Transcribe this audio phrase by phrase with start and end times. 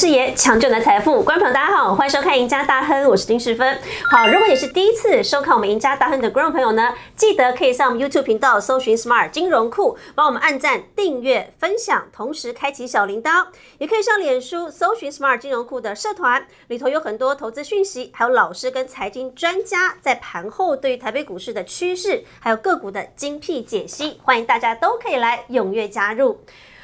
[0.00, 1.22] 视野，抢救你的财富。
[1.22, 3.78] 观众朋友，大家好，欢迎收看《赢家大亨》，我是丁世芬。
[4.10, 13.48] 好，如果你是第一次收看我们《赢家大亨》的观众朋友呢，记得可以上我们 YouTube 频道搜寻 “Smart 金融库”，帮我们按赞、订阅、分享，同时开启小铃铛。
[13.76, 26.40] 也可以上脸书搜寻 “Smart 金融库”的社团，里头有很多投资讯息，还有老师跟财经专家在盘后对于台北股市的趋势，还有个股的精辟解析，欢迎大家都可以来踊跃加入。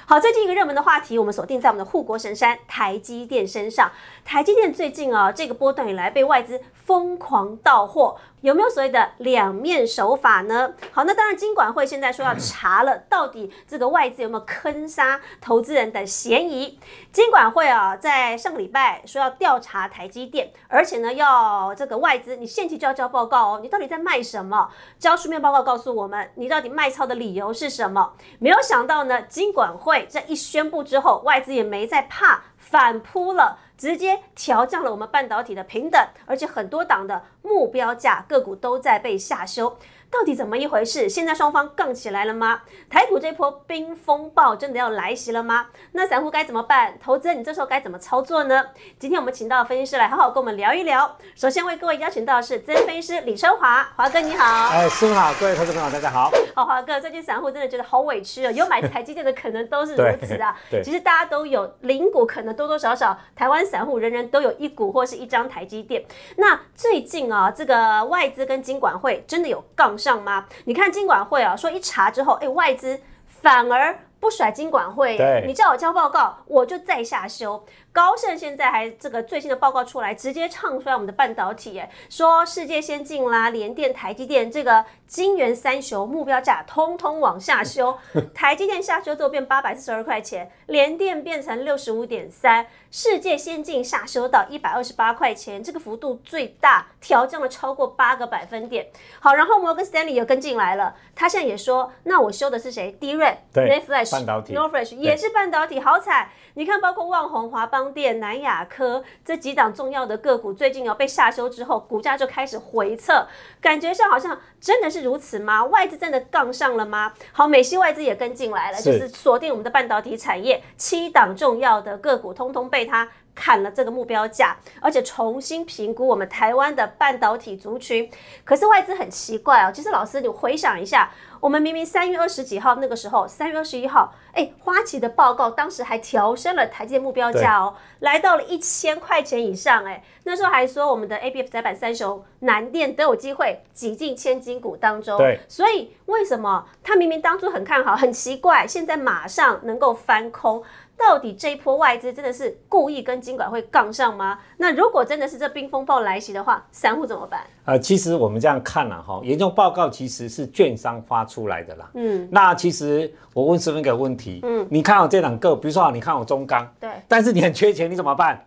[0.08, 3.90] 好，最近一个热门的话题，我们锁定在我们的护国神山台积电身上。
[4.24, 8.16] 台积电最近啊，这个波段以来被外资疯狂到货。
[8.46, 10.72] 有没有所谓的两面手法呢？
[10.92, 16.78] 好，那当然，金管会现在说要查了，到底这个外资有没有坑杀投资人的嫌疑？
[17.10, 24.70] 金管会啊，在上个礼拜说要调查台积电，而且呢，要这个外资你限期就要交报告哦，你到底在卖什么？
[24.96, 28.12] 交书面报告告诉我们，你到底卖超的理由是什么？
[28.38, 33.58] 没有想到呢，金管会这一宣布之后，外资也没在怕，反扑了。
[33.76, 39.78] 直接调降了我们半导体的平等，而且很多党的目标价个股都在被下修。
[40.10, 41.08] 到底怎么一回事？
[41.08, 42.62] 现在双方杠起来了吗？
[42.88, 45.66] 台股这波冰风暴真的要来袭了吗？
[45.92, 46.96] 那散户该怎么办？
[47.02, 48.66] 投资人你这时候该怎么操作呢？
[48.98, 51.16] 今天我们请到分析师来好好跟我们聊一聊。
[51.34, 54.68] 首先为各位邀请到的是资深分析师李春华，华哥你好。
[54.68, 56.30] 哎，师傅好，各位投资朋友大家好。
[56.54, 60.56] 好，华哥，最近散户真的觉得好委屈哦，有买台积电的可能都是如此啊。
[60.70, 66.04] 对，其实大家都有零股，可能多多少少台湾散户人人都有一股或是一张台积电。
[66.36, 69.95] 那最近啊，这个外资跟金管会真的有杠。
[69.96, 70.46] 上吗？
[70.64, 77.64] 你看金管会啊，说一查之后，哎，外资反而不甩金管会，你叫我交报告，我就再下修。
[77.92, 87.96] 高盛现在还这个最新的报告出来，直接唱衰我们的半导体，哎，说世界先进啦，联电、台积电这个金元三雄目标价通通往下修，
[88.34, 98.86] 台积电下修之后变八百四十二块钱，联电变成六十五点三，世界先进下修到一百二十八块钱，这个幅度最大，调降了超过八个百分点。
[99.20, 102.90] 好，然后摩根斯丹利又跟进来了，他现在也说，那我修的是谁？
[102.92, 106.30] 低瑞、对，Flash、半导体、Norflash 也是半导体，好惨。
[106.54, 113.26] 你看，包括旺宏、华邦电、南亚科这几档重要的个股，最近哦被下修之后，股价就开始回撤，
[113.60, 115.66] 感觉上好像真的是如此吗？
[115.66, 117.12] 外资真的杠上了吗？
[117.32, 128.10] 好，美系外资也跟进来了，就是锁定我们的半导体产业，七档重要的个股，通通被它砍了这个目标价，而且重新评估我们台湾的半导体族群。
[128.44, 131.10] 可是外资很奇怪哦，其实老师你回想一下。
[131.38, 150.64] 我们明明三月二十几号那个时候，三月二十一号，哎，花旗的报告当时还调升了台积电目标价哦，来到了一千块钱以上，哎，那时候还说我们的 A B F 窄板三雄南电都有机会挤进千金股当中，对，所以为什么他明明当初很看好，很奇怪，现在马上能够翻空？
[150.96, 154.38] 到底这一波外资真的是故意跟金管会杠上吗？
[154.56, 157.42] 那如果真的是这冰风暴来袭的话，散户怎么办？
[157.64, 161.90] 呃，其实我们这样看了哈，研究报告其实是券商发出来的啦。
[161.94, 168.44] 嗯，那其实我问十分一个问题，嗯，你看好这两个，比如说你看我中钢，对，但是你很缺钱，你怎么办？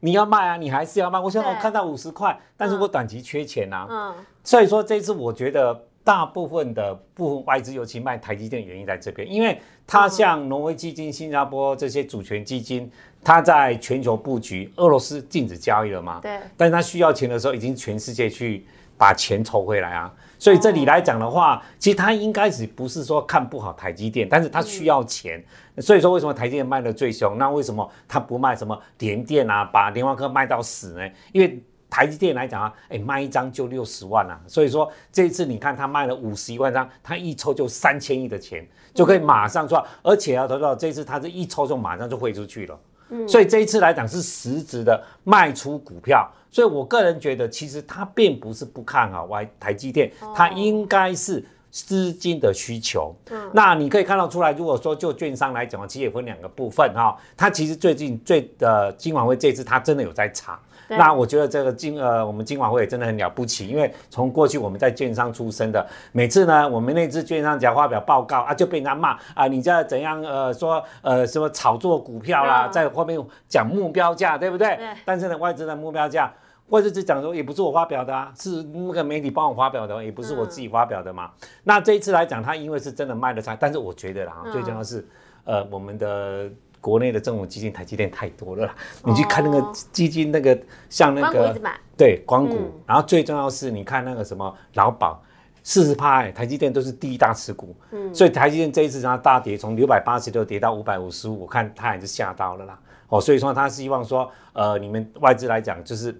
[0.00, 1.18] 你要卖啊，你还是要卖。
[1.18, 4.14] 我现在我看到五十块，但是我短期缺钱啊，嗯，
[4.44, 5.80] 所以说这次我觉得。
[6.06, 12.88] 大部分的部分外资尤其卖台积电原因在这边，因为它像挪威基金、新加坡这些主权基金，
[13.24, 16.20] 它在全球布局，俄罗斯禁止交易了嘛？
[16.22, 16.38] 对。
[16.56, 18.64] 但是它需要钱的时候，已经全世界去
[18.96, 20.14] 把钱筹回来啊。
[20.38, 25.44] 所以这里来讲的话，其实它应该是不是说看不好台积电，但是它需要钱。
[25.78, 27.36] 所以说为什么台积电卖的最凶？
[27.36, 31.08] 那为什么它不卖什么联电啊，把联发科卖到死呢？
[31.32, 31.60] 因为
[31.96, 60.60] 台积电来讲啊，哎，卖一张就六十万啊，所以说这一次你看他卖了五十一万张，他一抽就三千亿的钱，就可以马上赚，而且啊，投到这次他是一抽就马上就汇出去了，嗯，所以这一次来讲是实质的卖出股票，所以我个人觉得其实他并不是不看好外台积电，他应该是资金的需求，嗯，那你可以看到出来，如果说就券商来讲其实也分两个部分哈，他其实最近最呃金管会这次他真的有在查。
[60.88, 74.76] 那我觉得这个金呃，我们金管会真的很了不起，因为从过去我们在券商出身的，每次呢，我们那支券商只要发表报告啊，就被人家骂啊，你在怎样呃说呃什么炒作股票啦，在后面讲目标价，对不对？
[74.76, 74.88] 对。
[75.04, 76.32] 但是呢，外资的目标价，
[76.70, 81.30] 或者是讲说也不是我发表的啊，是那个媒体帮我发表的，也不是我自己发表的嘛。
[81.64, 85.06] 那这一次来讲，它因为是真的卖的差，但是我觉得啦，最重要是
[85.44, 86.48] 呃我们的。
[86.86, 88.74] 国内的这种基金，台积电太多了啦。
[89.02, 90.56] 你去看那个基金，那个
[90.88, 91.52] 像那个
[91.96, 95.20] 对光谷，然后最重要是你看那个什么劳保，
[95.64, 102.78] 四十趴，台积电都是第一大持股，嗯，所以台积电这一次它大跌，从六百八十六跌到五百五十五，我看它还是吓到了啦，
[103.08, 106.16] 哦，所以说他希望说，呃，你们外资来讲就是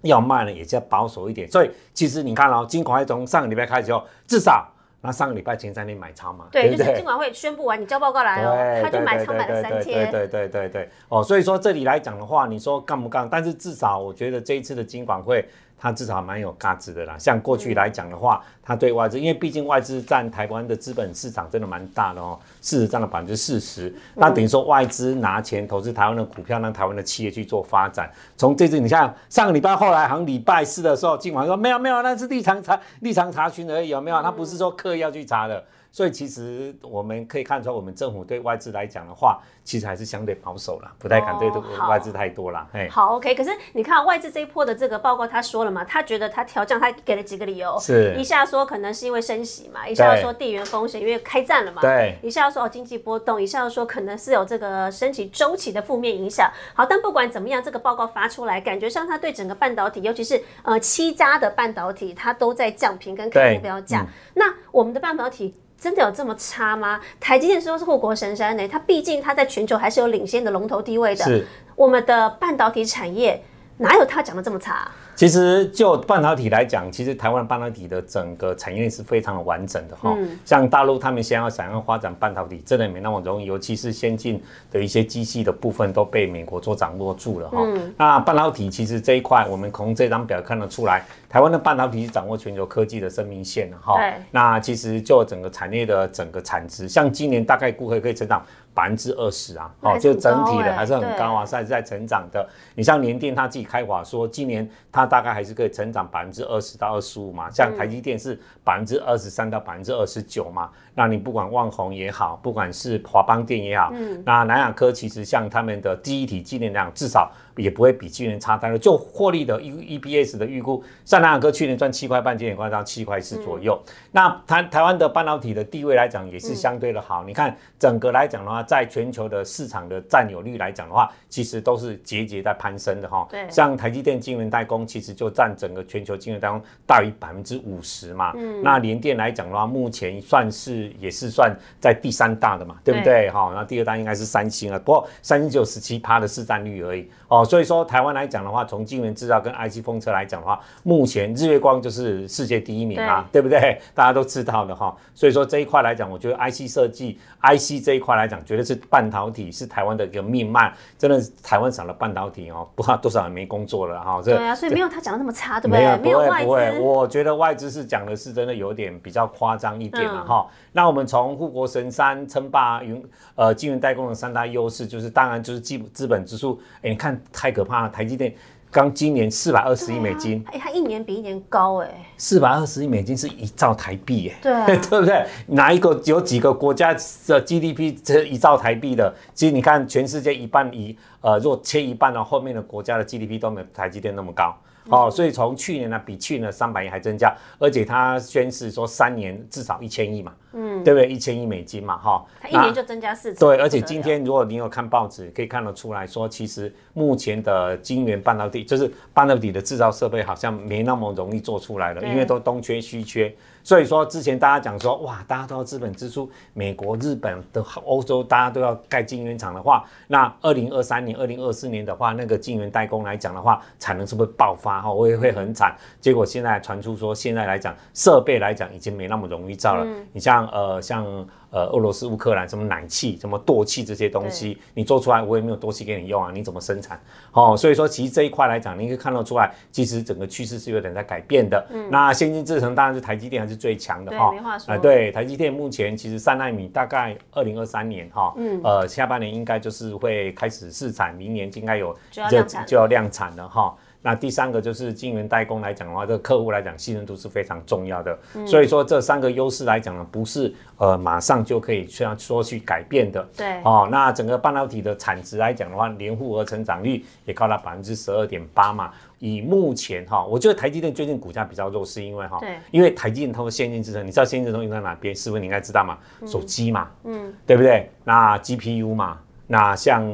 [0.00, 4.68] 要卖呢，也要保守一点，所以其实你看哦，金管会从上个礼拜开始后，至少。
[5.02, 6.46] 那上个礼拜前三天买超嘛？
[6.50, 10.10] 对，就是监管会宣布完，你交报告来了，他就买超买了三天。
[10.10, 13.28] 对对对对对哦，所以说这里来讲的话，你说干不干？
[13.28, 15.44] 但是至少我觉得这一次的金管会。
[15.82, 17.18] 它至少蛮有价值的啦。
[17.18, 23.92] 像过去来讲的话，它对外资，因为毕竟外资占台湾的资本市场真的蛮大的哦，市值占了百分之四十。
[24.14, 28.08] 那等于说外资拿钱投资台湾的股票，让台湾的企业去做发展。
[28.36, 34.22] 从这次你像上个礼拜后来，好像礼拜四的时候，金管说没有没有，那是立场查立场查询而已，有没有？
[34.22, 35.64] 他不是说刻意要去查的。
[35.92, 41.50] 所以其实我们可以看出来，我们政府对外资来讲的话，其实还是相对保守了，不太敢对
[41.86, 42.66] 外资太多了。
[42.72, 43.34] 哎，好，OK。
[43.34, 56.50] 可是你看外资这一波的这个报告，他说了嘛，他觉得他调降，他给了几个理由，是一下说可能是因为升息嘛，一下说地缘风险，因为开战了嘛，对，一下说哦经济波动，一下说可能是有这个升级周期的负面影响。
[56.72, 64.06] 好，但不管怎么样，这个报告发出来，感觉上他对整个半导体，尤其是呃七家的半导体，它都在降频跟开目标价。
[64.34, 65.54] 那我们的半导体。
[65.82, 67.00] 真的有这么差吗？
[67.18, 71.24] 台积电说是护国神山呢，它毕竟它在全球还是有领先的龙头地位的。
[71.24, 71.44] 是
[71.74, 73.42] 我们的半导体产业
[73.82, 74.88] 哪有他讲的这么差？
[75.14, 80.16] 其实就半导体来讲，其实台湾半导体的整个产业链是非常的完整的哈。
[80.44, 87.58] 像大陆他们想要想要发展半导体，真的没那么容易，尤其是先进的一些机器的部分都被美国做掌握住了哈。
[87.96, 91.04] 那半导体其实这一块，我们从这张表看得出来。
[91.28, 93.98] 台湾的半导体是掌握全球科技的生命线了哈，
[94.30, 102.48] 那其实就整个产业的整个产值，像今年大概顾客可以成长百分之二十啊，哦，就整体的还是很高啊，在在成长的。
[102.74, 110.70] 你像联电他自己开话说，今年它大概还是可以成长百分之二十到二十五嘛，像台积电是百分之二十三到百分之二十九嘛。
[110.94, 117.30] 那你不管万宏也好，不管是华邦电也好，嗯，那南亚科其实像他们的第一体纪念量至少。
[117.56, 123.80] 也不会比去年差太多，就获利的 E E P S 的预估，像南亚科去年赚七块半，今年快到七块四左右。
[124.10, 127.24] 那台台湾的半导体的地位来讲，也是相对的好。
[127.24, 133.26] 你看整个来讲的话，在全球的市场的占有率来讲的话，其实都是节节在攀升的哈。
[133.30, 138.32] 对，像台积电晶圆代工，其实就占整个全球晶圆代工大于百分之五十嘛。
[138.36, 143.30] 嗯，那联电来讲的话，目前算是也是算在第三大的嘛，对不对？
[143.30, 147.10] 哈，那第二大应该是三星啊，不过三星只有十七趴的市占率而已。
[147.28, 153.80] 哦，所以说台湾来讲的话，从晶圆制造跟 IC 风车来讲的话，目前日月光就是世界第一名啊，对不对？
[153.94, 154.96] 大家都知道的哈。
[155.14, 160.72] 所以说这一块来讲，我觉得 IC 设计、IC 这一块来讲，绝对是半导体是台湾的一个命脉。
[160.98, 164.20] 真的，台湾少了半导体哦，不知道 多少人没工作了哈。
[164.22, 165.96] 对啊，所以没有他讲的那么差，对不对？
[165.98, 166.80] 没有，不会，不会。
[166.80, 170.46] 我觉得外资是讲的是真的有点比较夸张一点了哈。
[170.72, 173.02] 那我们从护国神山称霸云
[173.34, 176.58] 呃晶圆代工的三大优势，就是当然就是基资本支出。
[176.76, 178.34] 哎，你看太可怕了，台积电
[178.70, 181.88] 刚今年四百二十亿美金，哎，它一年比一年高哎。
[182.16, 185.26] 四百二十亿美金是一兆台币哎，对， 对不对？
[185.46, 189.12] 哪一个有几个国家的 GDP 这一兆台币的？
[189.34, 194.54] 其实你看全世界一半一呃，如果切一半的后面的国家的 GDP 都没有台积电那么高。
[194.88, 201.08] 哦，所以从去年呢，比去年三百亿还增加，而且他宣誓说三年至少一千亿嘛，嗯，对不对？
[201.08, 203.40] 一千亿美金嘛，哈，他一年就增加四次。
[203.40, 213.32] 对，而且今天如果你有看报纸，可以看得出来说，其实目前的晶圆半导体，就是半导体的制造设备，好像没那么容易做出来了，因为都东缺西缺。
[213.64, 224.94] 所以说，之前大家讲说，哇，大家都要资本支出，美国、日本的欧洲，大家都要盖晶圆厂的话，那二零二三年、二零二四年的话，那个晶圆代工来讲的话，产能是不是爆发哈？
[224.94, 225.76] 会会很惨。
[226.00, 229.86] 结果现在传出说，现在来讲，设备来讲已经没那么容易造了。
[230.12, 231.04] 你像呃，像。
[231.52, 236.98] 呃，俄罗斯、乌克兰什么奶气、什么惰气这些东西，你做出来我也没有惰气给你用啊，你怎么生产？
[237.32, 241.62] 哦，所以说其实这一块来讲，你可以看得出来，其实整个趋势是有点在改变的。
[241.70, 244.32] 嗯，那先进制程当然是台积电还是最强的哈。
[244.32, 244.78] 没话说。
[244.78, 253.76] 对，台积电目前其实三纳米大概二零二三年哈，嗯，呃，下半年应该就是会开始试产，明年应该有就要就要量产了哈。
[254.02, 258.18] 那第三个就是晶圆代工来讲的话，这个客户来讲信任度是非常重要的。
[258.44, 263.24] 所以说这三个优势来讲呢，不是呃马上就可以这样说去改变的。
[263.36, 268.90] 对哦，那整个半导体的产值来讲的话，年复合成长率也高达百分之十二点八嘛。
[269.20, 272.40] 以目前哈，我觉得台积电最近股价比较弱，是因为哈，
[272.72, 275.14] 因为台积电它的先进制程，你知道先进制程用在哪边？
[275.14, 275.96] 是不是你应该知道嘛？
[276.26, 277.88] 手机嘛，嗯，对不对？
[278.02, 280.04] 那 GPU 嘛，那像。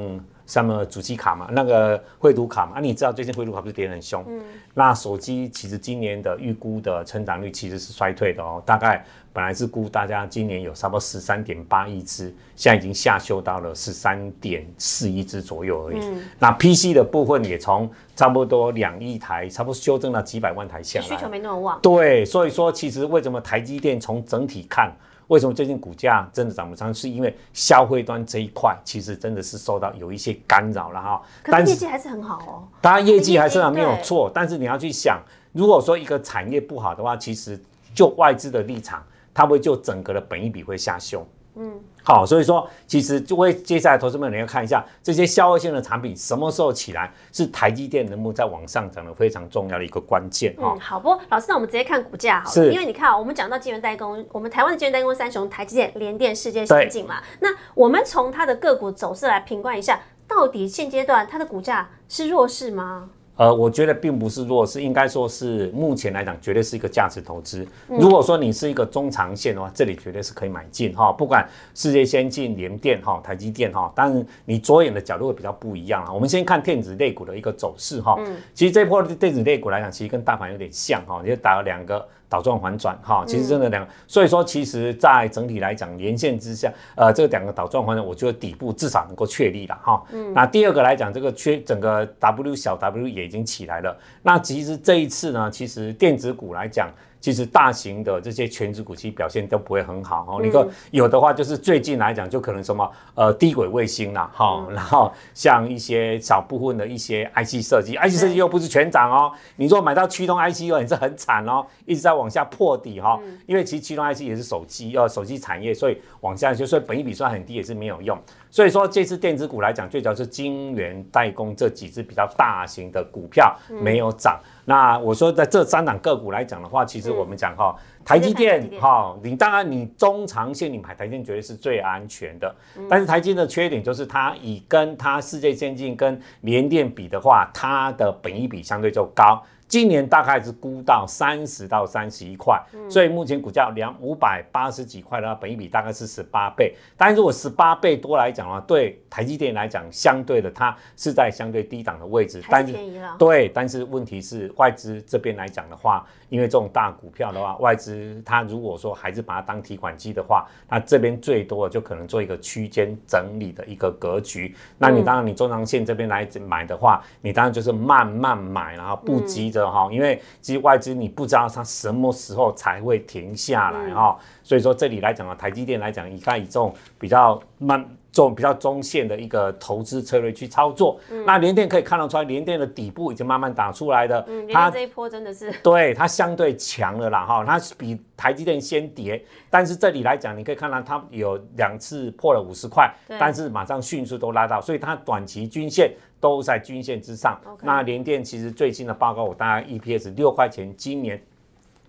[0.49, 4.25] 什么主机卡嘛，那个绘图卡嘛，啊，你知道最近绘图卡不是跌得很凶？
[4.27, 15.99] 嗯，那手机其实今年的预估的成长率其实是衰退的哦，大概本来是估大家今年有差不多十三点八亿只，现在已经下修到了十三点四亿只左右而已。
[16.01, 21.79] 嗯，那 PC 的部分也从差不多两亿台，差不多修正了几百万台下来，需求没那么旺。
[21.83, 24.91] 对，所以说其实为什么台积电从整体看？
[25.29, 26.93] 为什么最近股价真的涨不上？
[26.93, 31.23] 是因为消费端这一块其实真的是受到有一些干扰了哈。
[31.45, 32.69] 但是业绩还是很好哦。
[32.81, 35.21] 当然业绩还是没有错，但是你要去想，
[35.53, 37.59] 如果说一个产业不好的话，其实
[37.95, 41.27] 就外资的立场，它会就整个的本益比会下修。
[41.57, 50.55] 嗯，好，所以说其实就会接下来投资们你要看一下这些消费性的产品什么时候起来，是台积电能不能再往上涨的非常重要的一个关键。
[50.57, 63.11] 嗯，好不，老师，那我们直接看股价好了，因为你看，我们讲到晶圆代工，我们台湾的晶圆代工三雄，台积电、联电、世界先进嘛，那我们从它的个股走势来评估一下，到底现阶段它的股价是弱势吗？
[63.39, 67.65] 呃，我觉得并不是弱势，应该说是目前来讲，绝对是一个价值投资。
[67.87, 71.13] 如果说你是一个中长线的话，这里绝对是可以买进哈。
[71.13, 76.13] 不管世界先进、联电哈、台积电哈，当然你着眼的角度会比较不一样啊。
[76.13, 78.17] 我们先看电子类股的一个走势哈。
[78.19, 78.37] 嗯。
[78.55, 82.07] 其实这波电子类股来讲，其实跟大盘有点像哈，就打了两个。
[82.29, 90.03] 倒转反转哈，其实真的两个，所以说其实在整体来讲，连线之下，呃，这两个倒转反转，我觉得底部至少能够确立了哈。
[90.13, 90.33] 嗯。
[90.35, 93.97] 那第二个来讲，这个缺整个 W 小 W 也已经起来了。
[94.23, 96.89] 那其实这一次呢，其实电子股来讲。
[97.21, 100.41] 其实大型的这些全职股其实表现都不会很好哦。
[100.43, 109.33] 你说有的话，就是最近来讲，就可能什么呃低轨卫星啦，哈，然后像一些少部分的一些 IC 设计，IC 设计又不是全涨哦。
[109.57, 113.21] 你说买到驱动 IC 又也是很惨哦，一直在往下破底哈。
[113.47, 118.17] 因为其实驱动 IC 也是手机呃手机产业，所以往下就所以本益比算很低也是没有用。
[118.51, 124.41] 所以说这次电子股来讲，最主要是晶圆代工这几只比较大型的股票没有涨。
[124.65, 127.75] 那我说在这三档个股来讲的话，其实我们讲哈，
[128.05, 132.55] 台积电哈，你当然你中长线你买台积电绝对是最安全的。
[132.89, 139.43] 但是台积电的缺点就是它以跟它世界先进跟联电比的话，它的本益比相对就高。
[139.69, 142.59] 今年大概是估到三十到三十一块，
[142.89, 146.75] 所以目前股价两五百八十几块的话，本一比大概是十八倍。
[146.97, 152.75] 但如果十八倍多来讲的话，对台积电来讲，相对的它是在相对低档的位置，但是。
[153.19, 164.57] 对，但是问题是外资这边来讲的话，因为这种大股票的话，外资它如果说还是把它当提款机的话，那这边最多就可能做一个区间整理的一个格局。
[164.79, 169.58] 那你当然你中长线这边来买的话，你当然就是慢慢买，然后不急着。
[169.67, 180.99] 哈，因为其实外资你不知道它什么时候才会停下来哈，所以说这里来讲啊，台积电来讲，你看以这种比较慢、这种比较中线的一个投资策略去操作。
[181.27, 195.93] 那联电可以看得出来，联电的底部已经慢慢打出来的，它这一波真的是对它相对强了啦哈，它比台积电先跌，但是这里来讲，你可以看到它有两次破了五十块，但是马上迅速都拉到，所以它短期均线。
[196.21, 197.41] 都在均线之上。
[197.63, 201.23] 那联电其实最新的报告，我大概 EPS 六块钱，今年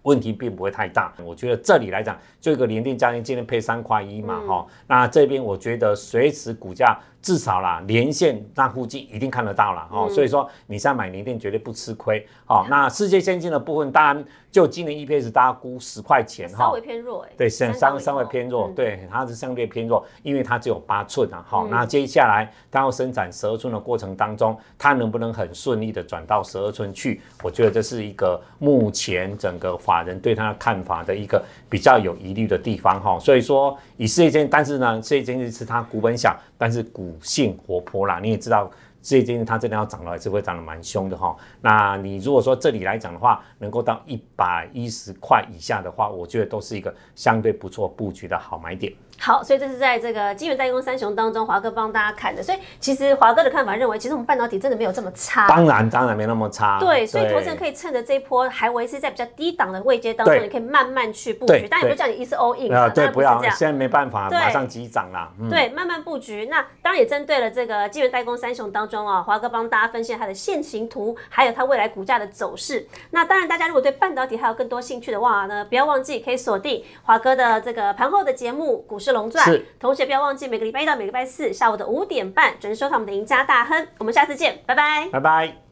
[0.09, 1.13] 问题并不会太大。
[1.23, 4.65] 我觉得这里来讲，就一个联电家电今天配三块一嘛，哈。
[4.87, 6.99] 那这边我觉得随时股价。
[7.21, 12.65] 至少啦，连线那附近一定看得到了哦，所以说你现在买联电绝对不吃亏哦。
[12.69, 27.21] 那世界先进的部分，当然就今年 EPS 大家估十块钱哈，稍微偏弱哎，对，相稍稍微偏弱，对，它是相对偏弱，因为它只有八寸啊，好，那接下来它要生产十二寸的过程当中，它能不能很顺利的转到十二寸去？
[27.43, 33.19] 我觉得这是一个目前整个法人对它的看法的一个比较有疑虑的地方哈。
[33.19, 38.69] 所以说以世界先，但是呢，世界先进是它股本小，但是骨性活泼啦，你也知道，
[39.01, 41.35] 最近它真的要涨了，还是会涨得蛮凶的哈。
[41.61, 48.93] 那你如果说这里来讲的话，能够到一百一十块以下的话，我觉得都是一个相对不错布局的好买点。
[49.21, 52.41] 好，所以这是在这个基本代工三雄当中，华哥帮大家看的。
[52.41, 55.45] 所以其实华哥的看法认为，其实我们半导体真的没有这么差。
[55.49, 56.79] 当然，当然没那么差。
[56.79, 61.67] 对，所以投资人可以趁着这一波还维持在比较低档的位阶当中，你可以慢慢去布局。
[61.69, 65.29] 但也不叫你一次 all in 啊，对，不要，现在没办法，马上急涨啦。
[65.49, 66.45] 对，慢慢布局。
[66.45, 72.85] 那当然也针对了这个基本代工三雄当中啊，华哥帮大家分析它的线形图，还有它未来股价的走势。
[73.11, 79.45] 那当然，大家如果对半导体还有更多兴趣的话呢，不要忘记可以锁定华哥的这个盘后的节目《股市龙钻》。
[79.79, 85.68] 同学不要忘记每个礼拜一到每个礼拜四下午的五点半准时收看我们的赢家大亨，我们下次见，拜拜，拜拜。